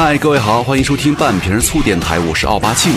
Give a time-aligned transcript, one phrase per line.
[0.00, 2.92] 嗨，各位好，欢迎收听半瓶醋电台，我是奥巴庆。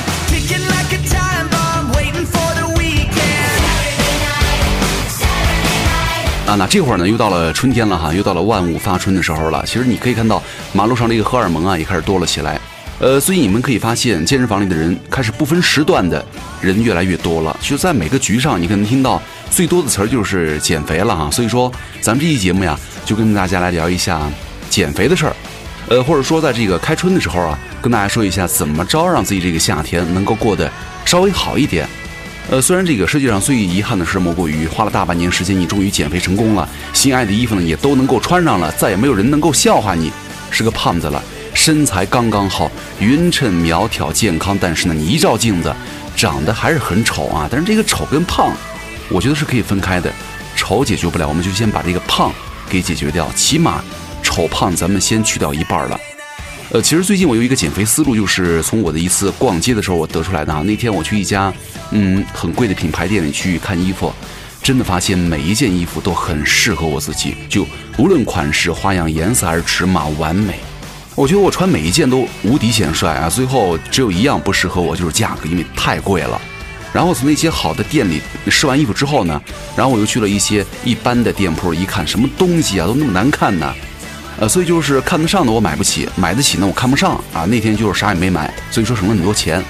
[6.45, 9.63] 啊，那这会儿呢，又到了春天了哈，又到了万物发春的时候了。
[9.65, 10.43] 其实你可以看到
[10.73, 12.61] 马路上这个荷尔蒙啊，也开始多了起来。
[12.99, 16.23] 呃，所以你们可以发现，健身房里的人开始不分时段的
[16.61, 17.57] 人越来越多了。
[17.63, 21.31] 就在每个局上，你可能听到最多的词儿就是减肥了哈。
[21.31, 24.21] 所以说，咱们这期节目呀，就跟大家来聊一下
[24.69, 25.35] 减肥的事儿。
[25.91, 30.71] 呃，或者说在这个开春的时候啊，跟大家说一下怎么着让自己这个夏天能够过得
[31.03, 31.85] 稍微好一点。
[32.49, 40.09] 呃，虽然这个世界上最遗憾的事莫过于花了大半年时间，你终于减肥成功了，心爱的衣服呢也都能够穿上了，再也没有人能够笑话你
[40.49, 41.21] 是个胖子了，
[41.53, 44.57] 身材刚刚好，匀称苗条健康。
[44.61, 45.75] 但是呢，你一照镜子，
[46.15, 47.49] 长得还是很丑啊。
[47.51, 48.53] 但是这个丑跟胖，
[49.09, 50.09] 我觉得是可以分开的。
[50.55, 52.31] 丑解决不了，我们就先把这个胖
[52.69, 53.83] 给解决掉，起码
[54.31, 55.99] 丑胖咱们先去掉一半了。
[56.71, 60.61] 呃，其实最近我有一个减肥思路，就是从我的一次逛街的时候我得出来的啊。
[60.61, 61.53] 那天我去一家
[61.91, 64.11] 嗯很贵的品牌店里去看衣服，
[64.63, 70.55] 真的发现每一件衣服都很适合我自己，就无论款式、花样、颜色还是尺码，完美。
[71.13, 73.29] 我觉得我穿每一件都无敌显帅啊。
[73.29, 76.41] 最后只有一样不适合我，就是价格，因为太贵了。
[76.93, 79.41] 然后从那些好的店里试完衣服之后呢，
[79.75, 83.73] 然后我又去了一些一般的店铺，一看什么东西啊都那么难看呢。
[84.41, 87.45] 呃，所以就是看得上的我买不起，买得起呢我看不上啊。
[87.45, 89.63] 那天就是啥也没买，所以说省了很多钱。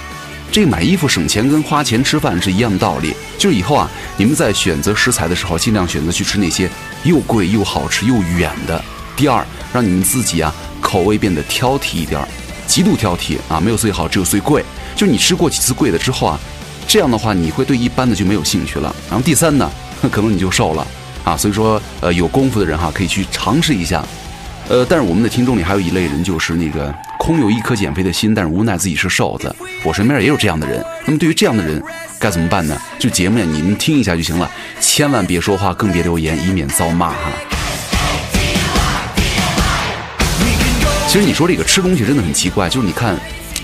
[0.50, 3.14] 这买衣服省钱跟花钱吃饭是一样的道理。
[3.36, 6.70] 就是以后啊，你们在选择食材的时候，尽量选择去吃那些
[7.04, 8.82] 又贵又好吃又远的。
[9.14, 10.50] 第二，让你们自己啊
[10.80, 12.26] 口味变得挑剔一点，
[12.66, 14.64] 极度挑剔啊，没有最好，只有最贵。
[14.96, 16.40] 就你吃过几次贵的之后啊，
[16.88, 18.94] 这样的话你会对一般的就没有兴趣了。
[19.10, 19.70] 然后第三呢，
[20.10, 20.86] 可能你就瘦了
[21.24, 21.36] 啊。
[21.36, 24.02] 所以说，呃，有功夫的人哈，可以去尝试一下。
[24.72, 29.54] 呃，但是我们的听众里还有一类人，就是那个空有一颗减肥的心，但是无奈自己是瘦子。
[29.84, 30.82] 我身边也有这样的人。
[31.04, 31.82] 那么对于这样的人，
[32.18, 32.74] 该怎么办呢？
[32.98, 34.50] 就节目呀，你们听一下就行了，
[34.80, 37.16] 千万别说话，更别留言，以免遭骂哈。
[41.06, 43.14] 其实你说这个吃东西真的很奇怪，就是你看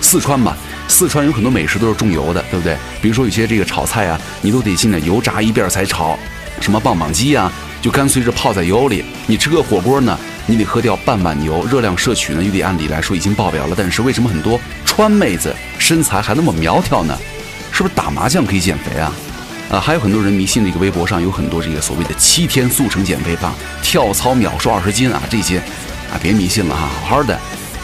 [0.03, 0.55] 四川吧，
[0.89, 2.77] 四川有很多美食都是重油的，对不对？
[3.01, 6.19] 比如说有些这个炒菜啊，你都得进来油炸一遍才炒，
[6.61, 9.03] 什么棒棒鸡啊，就干脆是泡在油里。
[9.27, 10.19] 你吃个火锅呢？
[10.51, 13.75] 你得喝掉半碗牛，热量摄取呢又得按理来说已经爆表了。
[13.77, 17.17] 但是为什么很多川妹子身材还那么苗条呢？
[17.71, 19.13] 是不是打麻将可以减肥啊？
[19.71, 25.59] 啊，还有很多人迷信这个微博上有很多这个所谓的七天速成减肥法，跳操秒瘦二十斤啊，这些
[26.11, 27.39] 啊别迷信了哈，好好的。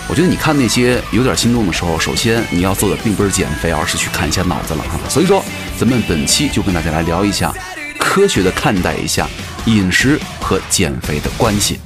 [0.08, 4.98] 我觉得你看那些有点心动的时候，首先你要做的并不是减肥，而是去看一下脑子了哈。
[5.08, 5.44] 所以说，
[5.78, 7.54] 咱们本期就跟大家来聊一下，
[7.98, 9.28] 科学的看待一下
[9.66, 11.78] 饮食和减肥的关系。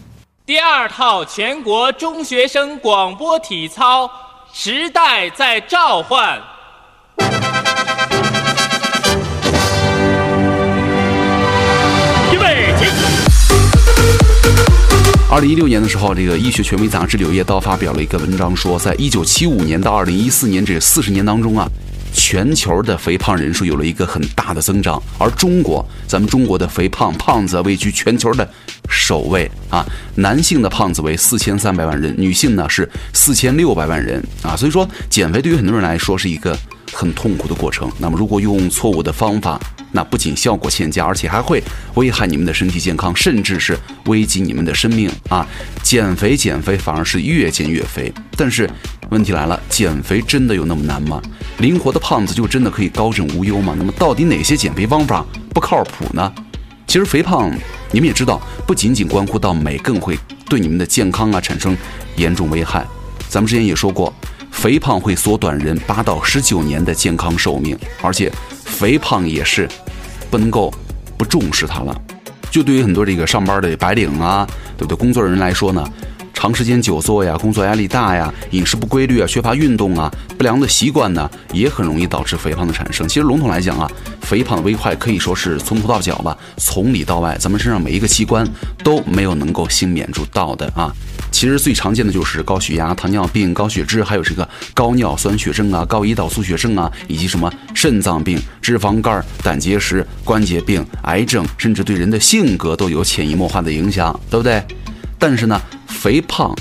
[0.49, 4.11] 第二套全国中学生广播体操，
[4.51, 6.41] 时代在召唤。
[12.33, 12.87] 预备起！
[15.31, 21.69] 二零一六年的时候，这个医学权威杂志《柳叶刀》发表了一个文章，说，在一九七五年到二零一四年这四十年当中啊。
[22.19, 28.47] 全球的肥胖人数有了一个很大的增长，而中国，咱们中国的肥胖胖子位居全球的
[28.89, 29.87] 首位啊！
[30.17, 34.57] 男性的胖子为四千三百万人，女性呢是四千六百万人啊！
[34.57, 36.59] 所以说，减肥对于很多人来说是一个
[36.93, 37.91] 很痛苦的过程。
[37.99, 39.59] 那么，如果用错误的方法，
[39.93, 41.63] 那不仅效果欠佳，而且还会
[41.95, 45.47] 危害你们的身体健康，甚至是危及你们的生命啊！
[45.85, 48.69] 减肥减肥反而是越减越肥，但是
[49.11, 51.21] 问题来了，减肥真的有那么难吗？
[51.59, 53.75] 灵活的胖子就真的可以高枕无忧吗？
[53.77, 55.25] 那么到底哪些减肥方法
[55.55, 56.33] 不靠谱呢？
[56.87, 57.51] 其实肥胖
[57.91, 61.77] 你们也知道，不仅仅关乎到美，更会对你们的健康啊产生
[62.17, 62.87] 严重危害。
[63.29, 64.13] 咱们之前也说过，
[64.51, 68.33] 肥胖会缩短人八到十九年的健康寿命，而且。
[68.79, 69.69] 肥胖也是
[70.31, 70.73] 不能够
[71.17, 72.03] 不重视它了。
[72.49, 74.47] 就对于很多这个上班的白领啊，
[74.77, 74.97] 对不对？
[74.97, 75.85] 工作人员来说呢，
[76.39, 83.09] 长时间久坐呀，工作压力大呀，饮食不规律啊，缺乏运动啊，不良的习惯呢，也很容易导致肥胖的产生。
[83.09, 83.91] 其实笼统来讲啊，
[84.21, 88.49] 肥胖的危害可以说是从头到脚吧，从里到外，咱们身上每一个器官
[88.85, 90.95] 都没有能够幸免住到的啊。
[91.33, 104.63] 其实最常见的就是高血压、糖尿病、高血脂，还有这个高尿酸血症啊、高胰岛素血症啊，以及什么肾脏病、脂肪肝、胆结石、关节病、癌症，甚至对人的性格都有潜移默化的影响，对不对？
[105.21, 105.61] 但是呢，
[105.99, 106.55] 肥胖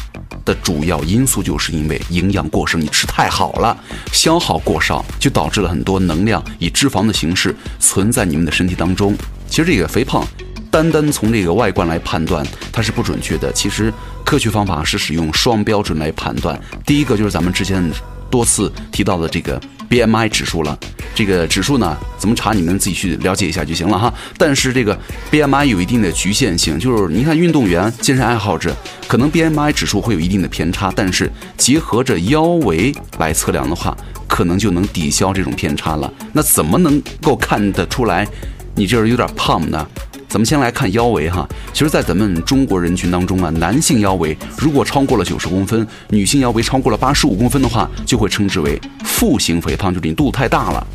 [0.44, 3.78] 的主要因素就是因为营养过剩，你吃太好了，
[4.12, 9.16] 消耗过少，就导致了很多能量以脂肪的形式存在你们的身体当中。
[9.48, 10.26] 其实这个肥胖。
[10.70, 13.54] 单单从这个外观来判断，它是不准确的。
[13.54, 13.92] 其实
[14.26, 16.60] 科学方法是使用双标准来判断。
[16.86, 17.90] 第一个就是咱们之前
[18.30, 20.78] 多次提到的这个 BMI 指数了。
[21.16, 22.54] 这个指数呢，怎么查？
[22.54, 24.14] 你们自己去了解一下就行了哈。
[24.38, 24.98] 但是这个
[25.32, 28.76] BMI 有一定的局限性，就是你看运动员、健身爱好者，
[29.08, 33.98] 可能 BMI 指数会有一定的偏差，但是结合着腰围来测量的话，
[34.28, 36.12] 可能就能抵消这种偏差了。
[36.34, 38.28] 那怎么能够看得出来
[38.76, 39.88] 你这儿有点胖呢？
[40.30, 50.86] 咱们先来看腰围哈，其实，在咱们中国人群当中啊，男性腰围如果超过了九十公分，女性腰围超过了八十五公分的话，就会称之为腹型肥胖，就是你肚子太大了。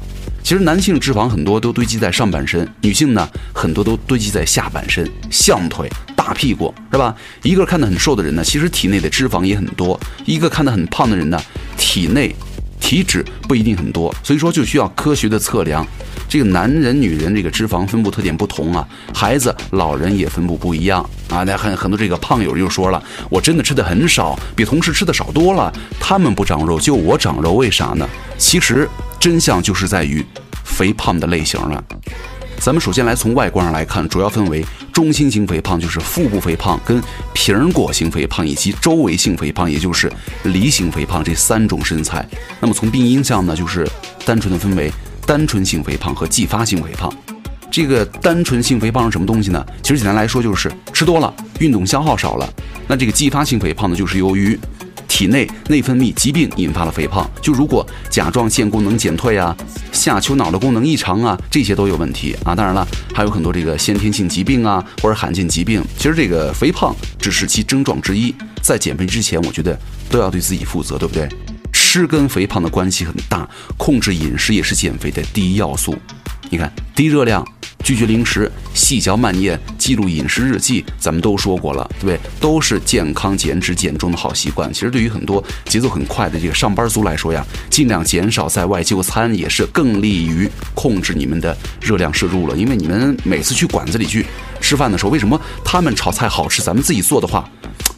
[0.42, 7.14] 其实男性脂肪很多都堆积在上半身，女性呢很多都堆积在下半身，象腿、大屁股，是吧？
[7.42, 11.40] 一个看得很瘦的人呢，其实体内的脂肪也很多；一个看得很胖的人呢，
[11.78, 12.34] 体内
[12.82, 14.14] 体脂不一定很多。
[14.22, 15.86] 所以说就需要科学的测量。
[16.28, 21.44] 这个男人、女人这个脂肪分布特点不同啊，孩子、老人也分布不一样啊。
[21.44, 28.06] 那很很多这个胖友又说了，我真的吃的很少，比同事吃的少多了，他们不长肉，就我长肉，为啥呢？
[28.36, 28.88] 其实。
[29.20, 30.26] 真相就是在于
[30.64, 31.84] 肥胖的类型了。
[32.58, 37.02] 咱们首先来从外观上来看，主要分为中心型肥胖，就是腹部肥胖；跟
[37.34, 40.12] 苹果型肥胖，以及周围性肥胖，也就是
[40.44, 42.26] 梨形肥胖这三种身材。
[42.60, 43.88] 那么从病因上呢，就是
[44.24, 44.92] 单纯的分为
[45.26, 47.12] 单纯性肥胖和继发性肥胖。
[47.70, 49.64] 这个单纯性肥胖是什么东西呢？
[49.82, 52.46] 其实简单来说就是吃多了，运动消耗少了。
[52.86, 54.58] 那这个继发性肥胖呢，就是由于
[55.12, 59.54] 体内内分泌疾病引发了肥胖，就如果甲状腺功能减退啊，
[59.92, 62.54] 下丘脑的功能异常啊，这些都有问题啊。
[62.54, 65.84] 当然了，还有很多这个先天性疾病啊，或者罕见疾病。
[65.98, 69.78] 其实这个肥胖只是其症状之一，在减肥之前，我觉得
[70.08, 71.28] 都要对自己负责，对不对？
[71.74, 75.94] 吃跟肥胖的关系很大，控制饮食也是减肥的第一要素。
[76.52, 77.42] 你看，低热量。
[77.82, 82.20] 拒绝零食，细嚼慢咽，记录饮食日记，咱们都说过了，对不对？
[82.38, 84.72] 都是健康减脂减重的好习惯。
[84.72, 92.56] 其实对于很多节奏很快的这个上班族来说呀，尽量减少在外就餐，也是更利于控制你们的热量摄入了。
[92.56, 94.24] 因为你们每次去馆子里去
[94.60, 97.48] 吃饭的时候，为什么他们炒菜好吃，咱们自己做的话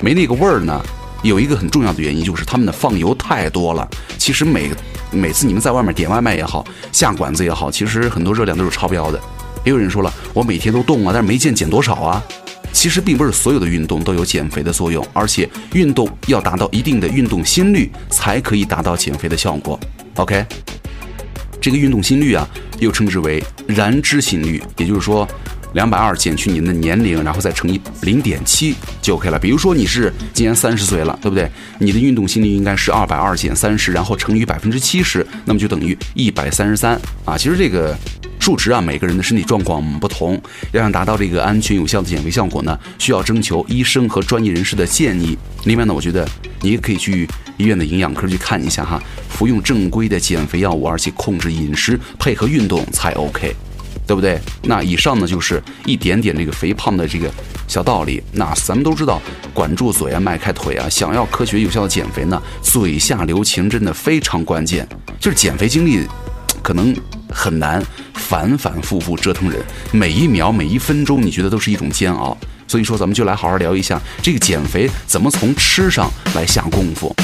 [0.00, 0.80] 没那个味儿呢？
[1.22, 3.86] 有一个很重要的原因就是他们的放油太多了。
[4.18, 4.70] 其实每
[5.14, 9.20] 每次你们在外面点外卖也好，下馆子也好，其实很多热量都是超标的。
[9.64, 12.22] 也有人说了，我每天都动啊，但是没见减多少啊。
[12.72, 19.78] 其实并不是所有的运动都有减肥的作用，而且运动要达到一定的运动心率才可以达到减肥的效果。
[20.16, 20.44] OK，
[21.60, 22.46] 这个运动心率啊，
[22.80, 25.26] 又称之为燃脂心率，也就是说，
[25.74, 29.38] 两百二减去您的年龄，然后再乘以零点七就 OK 了。
[29.38, 31.48] 比如说你是今年三十岁了，对不对？
[31.78, 37.36] 你的运动心率应该是二百二减三十，然后乘以百分之七十，那么就等于一百三十三啊。
[37.36, 37.96] 其实这个。
[38.40, 40.38] 数值啊，每个人的身体状况不同，
[40.72, 45.34] 要想达到这个安全有效的减肥效果呢，需要征求医生和专业人士的建议。
[45.64, 46.28] 另外呢，我觉得
[46.60, 47.26] 你也可以去
[47.56, 53.56] 医院的营养科去看一下哈，服用正规的减肥药物，而且控制饮食，配合运动才 OK，
[54.06, 54.38] 对不对？
[54.62, 57.30] 那以上呢就是一点点这个肥胖的这个
[57.66, 58.22] 小道理。
[58.32, 59.20] 那咱们都知道，
[59.52, 64.86] 管住嘴啊，迈开腿啊，想要科学有效的减肥呢，嘴下留情真的非常关键。
[65.18, 66.06] 就是减肥经历，
[66.62, 66.94] 可能
[67.30, 67.82] 很难。
[68.14, 69.60] 反反复复折腾人，
[69.92, 72.36] 每一秒每一分钟，你觉得都是一种煎熬。
[72.66, 77.14] 所以说，咱们就来好好聊一下这个减肥怎么从吃上来下功夫。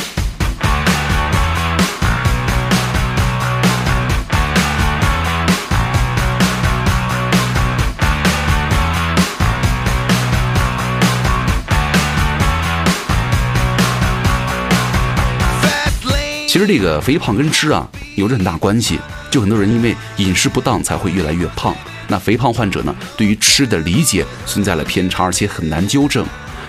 [16.51, 18.99] 其实这个肥胖跟吃啊有着很大关系。
[19.31, 21.73] 就很多人因为饮食不当才会越来越胖。
[22.09, 26.27] 那肥胖患者呢，对于吃的理解存在了偏差，而且很难纠正。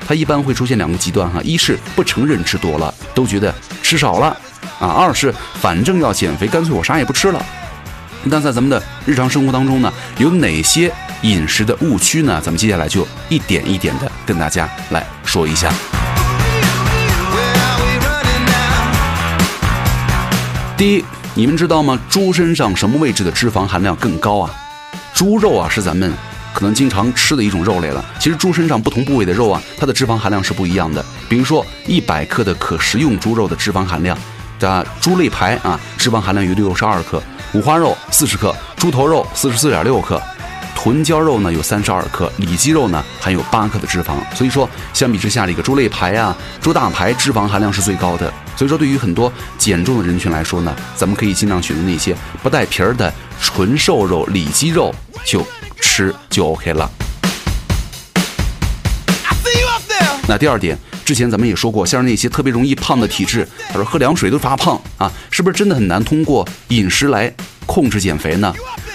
[0.07, 4.27] 他一般会出现两个极端哈：一是不承认吃多了，都觉得吃少了
[4.79, 7.43] 啊；二是反正要减肥，干脆我啥也不吃了。
[8.25, 12.39] 那在咱们的日常生活当中呢，有哪些饮食的误区呢？
[12.39, 15.73] 咱们接下来就一点一点的跟大家来说一下。
[20.81, 21.05] 第一。
[21.35, 21.99] 你们知道吗？
[22.09, 24.49] 猪身上什么位置的脂肪含量更高啊？
[25.13, 26.11] 猪肉啊，是咱们
[26.55, 28.03] 可能经常吃的一种肉类了。
[28.19, 31.05] 其实猪身上不同部位的肉啊，它的脂肪含量是不一样的。
[31.29, 34.17] 比如说，一百克的可食用猪肉的脂肪含量，
[34.59, 37.19] 的猪肋排啊，脂肪含量有六十二克；
[37.53, 40.19] 五花肉四十克；猪头肉四十四点六克。
[40.83, 48.33] 臀胶肉呢有三十二克，里脊肉呢含有八克的脂肪，所以说相比之下，这个猪肋排啊、猪大排脂肪含量是最高的。
[48.55, 54.91] 所以说，对于很多减重的人群来说呢，咱们可以尽量选择那些不带皮儿的纯瘦肉、里脊肉，
[55.23, 55.45] 就
[55.79, 56.89] 吃就 OK 了。
[60.27, 67.31] 那第二点，之前咱们也说过，像那些特别容易胖的体质，他说喝凉水都发胖啊，是不是真的很难通过饮食来
[67.67, 68.51] 控制减肥呢？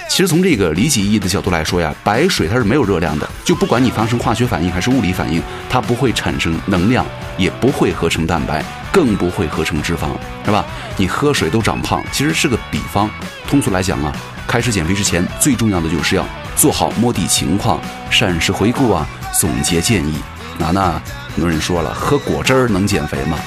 [0.09, 7.05] 其实从这个理解意义的角度来说呀，白水它是没有热量的，就不管你发生化学反应还是物理反应，它不会产生能量，
[7.37, 10.09] 也不会合成蛋白，更不会合成脂肪，
[10.43, 10.65] 是吧？
[10.95, 13.09] 你喝水都长胖，其实是个比方。
[13.47, 14.11] 通俗来讲啊，
[14.47, 19.07] 开始减肥之前，最重要的就是要做好摸底情况、膳食回顾啊、
[19.39, 20.15] 总结建议。
[20.57, 21.01] 那那
[21.35, 23.37] 很多人说了，喝果汁儿能减肥吗？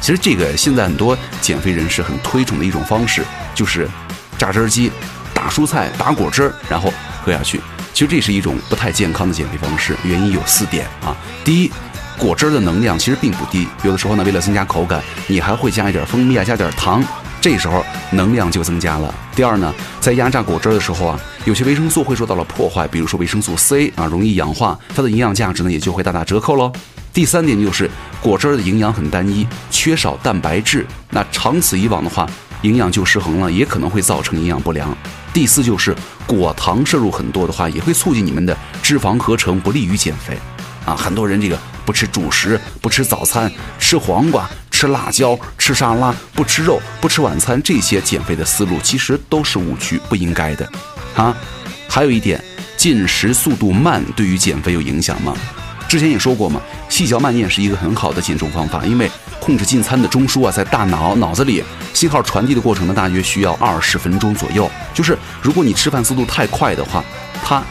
[0.00, 3.88] 其实这个现在很多减肥人士很推崇的一种方式，就是
[4.36, 4.92] 榨汁机。
[5.38, 6.92] 打蔬菜，打果汁儿，然后
[7.24, 7.60] 喝下去。
[7.94, 11.16] 其实这是一种不太健康的减肥方式，原因有四点啊。
[11.44, 11.70] 第一，
[12.18, 17.00] 果汁儿的能量其实并不低，有的时候呢，为了增加口感，你还会加一点蜂蜜啊，加点糖，
[17.40, 19.14] 这时候能量就增加了。
[19.36, 26.72] 第二呢，在压榨果汁儿的时候啊，有些维生素会受到了破坏，比如说维生素 C 啊，容易氧化，它的营养价值呢也就会大打折扣喽。
[27.12, 27.88] 第三点就是
[28.20, 32.28] 果汁儿的营养很单一，缺少蛋白质，那长此以往的话。
[32.62, 34.92] 营养就失衡了，也可能会造成营养不良。
[35.38, 35.94] 第四就是
[36.26, 40.36] 果糖摄入很多的话，也会促进你们的脂肪合成，不利于减肥。
[40.84, 50.68] 啊，很多人这个不吃主食，不吃早餐，吃黄瓜，吃辣椒，吃沙拉，不吃肉，不吃晚餐，这些减肥的思路其实都是误区，不应该的。
[51.14, 51.32] 啊，
[51.88, 52.42] 还有一点，
[52.76, 55.36] 进食速度慢对于减肥有影响吗？
[55.88, 59.10] 之前也说过嘛，细嚼慢咽是一个很好的减重方法，因为。
[59.40, 61.64] 控制进餐的中枢啊，在大脑脑子里，
[61.94, 64.70] 信号传递的过程呢，大约需要二十分钟左右。
[64.92, 67.02] 就是如果你吃饭速度太快的话，
[67.42, 67.62] 它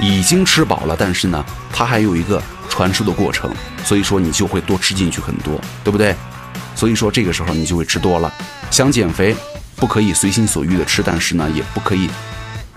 [0.00, 6.16] 已经吃饱了，但是呢，它还有一个传输的过程，所以说你就会多吃进去很多，对不对？
[6.74, 8.32] 所以说这个时候你就会吃多了。
[8.70, 9.36] 想减肥，
[9.76, 12.10] 不可以随心所欲的吃，但是呢，也不可以，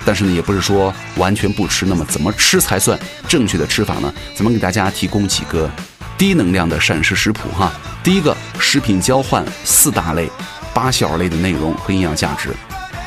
[0.05, 1.85] 但是呢，也不是说完全不吃。
[1.85, 4.13] 那么怎么吃才算正确的吃法呢？
[4.35, 5.69] 咱们给大家提供几个。
[6.15, 10.29] 低能量的膳食食谱哈，第一个食品交换四大类，
[10.73, 12.49] 八小类的内容和营养价值。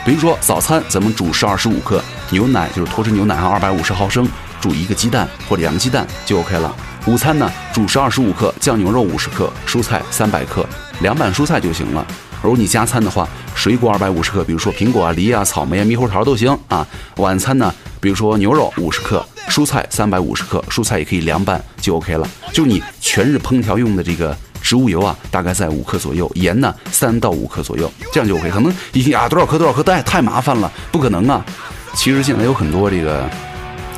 [0.05, 4.29] 比如说早餐，咱们主食二十五克，牛奶就是脱脂牛奶啊，二百五十毫升，
[4.61, 6.75] 煮一个鸡蛋或者两个鸡蛋就 OK 了。
[7.07, 10.67] 午餐呢，主食二十五克，酱牛肉五十克，蔬菜三百克，
[11.01, 12.05] 凉拌蔬菜就行了。
[12.43, 16.87] 如果你加餐的话，水果二百五十克，比如说苹果啊、梨啊、草莓啊、猕猴桃都行啊。
[17.17, 19.25] 晚餐呢，比如说牛肉五十克。
[19.49, 22.29] 蔬菜三百五十克，蔬菜也可以凉拌就 OK 了。
[22.53, 28.51] 就你全日烹调用的这个植物油啊，大概在五克左右，盐呢三到五克左右，这样就 OK。
[28.51, 31.45] 可能一听啊多少克多少克，太太麻烦了，不可能啊。
[31.95, 33.25] 其实现在有很多这个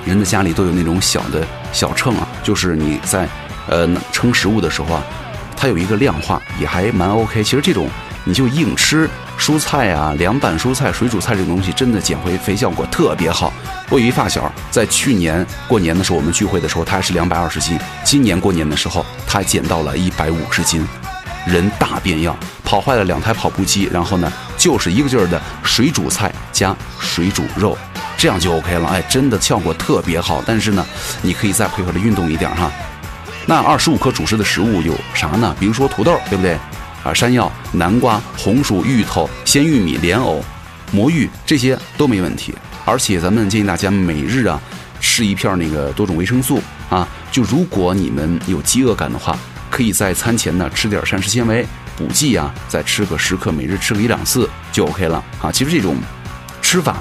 [0.04, 1.42] 人的家里都有那种小的
[1.72, 3.26] 小秤啊，就是你在
[3.70, 5.02] 呃称食物的时候啊，
[5.56, 7.42] 它有一个量化，也还蛮 OK。
[7.42, 7.88] 其实这种
[8.28, 9.08] 你就硬吃。
[9.38, 13.50] 蔬菜啊，凉拌蔬菜、水煮菜这种东西，真的减回肥效果特别好。
[13.88, 17.78] 我有一发小，在去年过年的时候，我们聚会的时候，他还是两百二十斤。
[18.04, 20.86] 今年过年的时候，他减到了一百五十斤，
[21.46, 27.78] 人大变样，跑坏了两台跑步机，然后呢，就是一个劲儿的水煮菜加水煮肉，
[28.18, 28.88] 这样就 OK 了。
[28.90, 30.42] 哎，真的效果特别好。
[30.44, 30.84] 但是呢，
[31.22, 32.70] 你可以再配合着运动一点哈。
[33.46, 35.56] 那二十五克主食的食物有啥呢？
[35.58, 36.58] 比如说土豆，对不对？
[37.08, 40.44] 啊，山药、南瓜、红薯、芋头、鲜玉米、莲藕、
[40.92, 42.54] 魔芋这些都没问题。
[42.84, 44.60] 而且咱们建议大家每日啊
[45.00, 46.60] 吃一片那个多种维生素
[46.90, 47.08] 啊。
[47.32, 49.38] 就如果你们有饥饿感的话，
[49.70, 55.50] 可以在餐前呢吃点膳食纤维补剂啊，再吃个十克，每日吃个一两次就 OK 了啊。
[55.50, 55.96] 其实这种
[56.60, 56.98] 吃法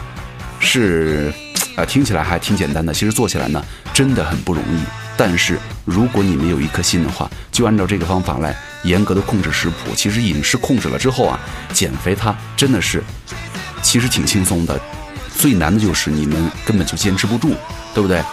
[0.60, 1.34] 是
[1.76, 3.62] 啊听起来还挺简单的，其实做起来呢
[3.94, 5.07] 真的很不容易。
[5.18, 8.56] 但是如果你们有一颗心的话，就按照这个方法来。
[8.84, 11.38] 严格的控制食谱，其实饮食控制了之后啊，
[11.74, 13.04] 减肥它真的是，
[13.82, 14.80] 其实挺轻松的。
[15.36, 17.54] 最难的就是你们根本就坚持不住，
[17.94, 18.24] 对不对？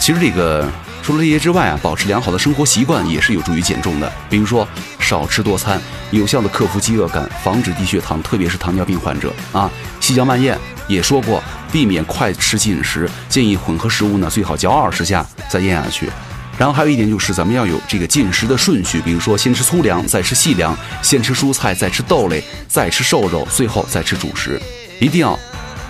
[0.00, 0.68] 其实这个
[1.02, 4.10] 除了这些之外啊，保持良好的生活习惯也是有助于减重的。
[4.28, 4.66] 比如说
[4.98, 9.70] 少吃多餐，有效的克服饥饿感，防止低血糖，特别是糖尿病患者啊。
[10.00, 16.08] 细嚼慢咽也说过，避免快吃进食，建议混合食物呢最好嚼二十下再咽下去。
[16.56, 20.72] 然后还有一点就是，咱们要有这个进食的顺序，比如说先吃粗粮，再吃细粮；
[21.02, 24.60] 先吃蔬菜，再吃豆类，再吃瘦肉，最后再吃主食。
[25.00, 25.36] 一定要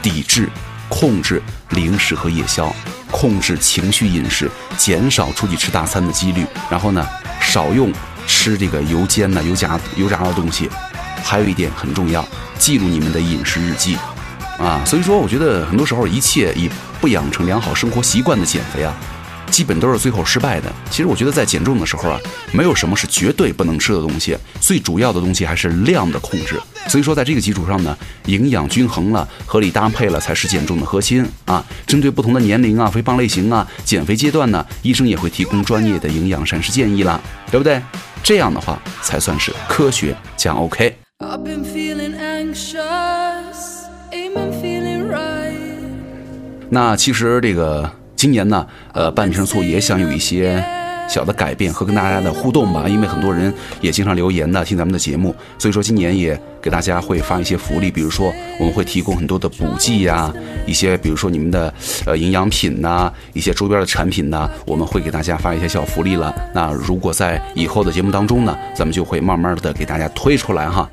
[0.00, 0.48] 抵制、
[0.88, 2.74] 控制零食和夜宵，
[3.10, 6.46] 控制情绪饮食，减少出去吃大餐的几率。
[6.70, 7.06] 然后呢，
[7.42, 7.92] 少用
[8.26, 10.70] 吃这个油煎的、油炸、油炸的东西。
[11.22, 12.26] 还有一点很重要，
[12.58, 13.98] 记录你们的饮食日记
[14.58, 14.82] 啊。
[14.84, 16.68] 所以说，我觉得很多时候一切以
[17.00, 18.94] 不养成良好生活习惯的减肥啊。
[19.50, 20.73] 基本都是最后失败的。
[20.90, 22.18] 其实我觉得在减重的时候啊，
[22.50, 26.61] 没有什么是绝对不能吃的东西，最主要的东西还是量的控制。
[26.88, 27.96] 所以说，在这个基础上呢，
[28.26, 31.64] 营养均衡了，合理搭配了，才是减重的核心啊。
[31.87, 37.80] 针对不同的年龄啊、肥胖类型啊、减肥阶段呢，医生也会提供专业的营养膳食建议啦，对不对？
[38.25, 40.96] 这样的话才算是科学加 OK。
[46.71, 50.64] 那其实这个今年呢，呃，半瓶醋也想有一些
[51.06, 60.33] 小的改变和跟大家的互动吧，因为很多人也经常留言呢，听咱们的节目，所以说今年也给大家会发一些福利，比如说我们会提供很多的补剂呀，
[60.66, 61.73] 一些比如说你们的
[62.06, 66.35] 呃营养品呐，一些周边的产品呐，我们会给大家发一些小福利了。
[66.54, 70.88] 那如果在以后的节目当中呢，咱们就会慢慢的给大家推出来哈。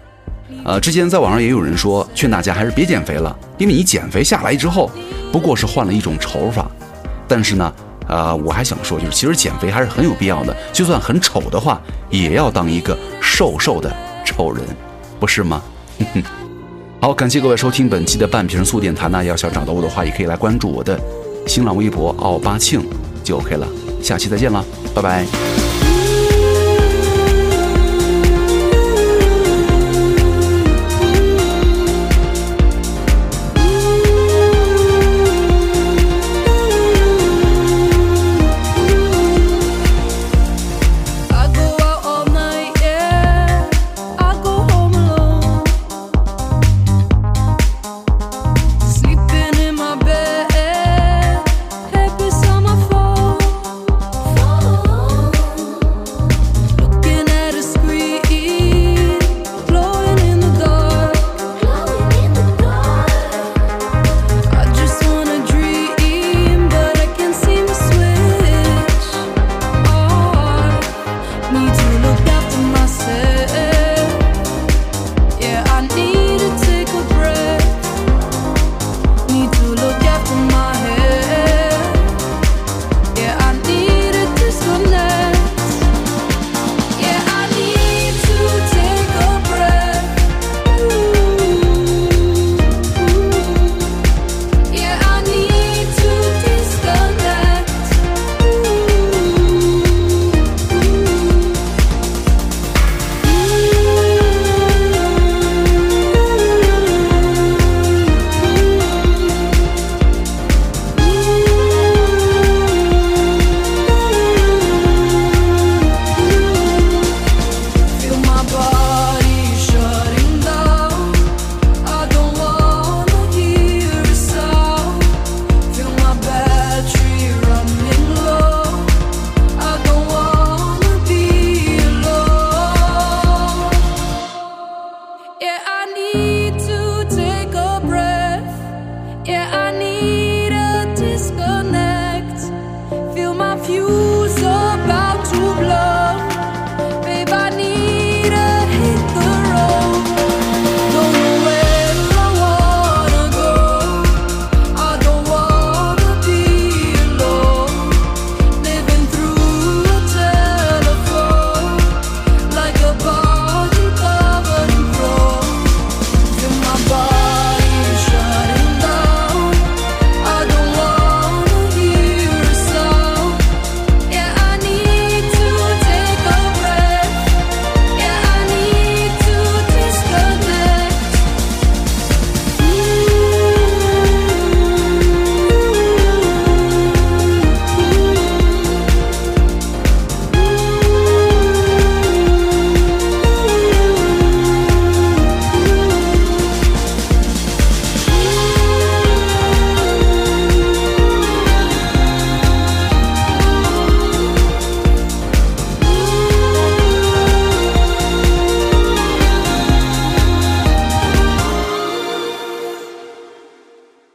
[0.64, 4.92] 呃，之前在网上也有人说，劝大家还是别减肥了，因为你减肥下来之后，
[5.32, 6.70] 不过是换了一种丑法。
[7.28, 7.74] 但是呢，
[8.08, 13.92] 呃，我还想说，就是其实减肥还是很有必要的，就算很丑的话，也要当一个瘦瘦的
[14.24, 14.64] 丑人，
[15.20, 15.62] 不是吗？
[17.02, 19.24] 好，感谢各位收听本期的半瓶醋电台那。
[19.24, 21.00] 要想找到我的话，也可以来关注我的
[21.48, 22.86] 新浪微博奥巴庆，
[23.24, 23.68] 就 OK 了。
[24.04, 25.61] 下期再见了，拜拜。